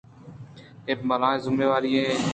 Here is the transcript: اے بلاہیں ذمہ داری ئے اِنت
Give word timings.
اے 0.87 0.93
بلاہیں 1.07 1.41
ذمہ 1.45 1.65
داری 1.69 1.91
ئے 1.95 2.01
اِنت 2.07 2.27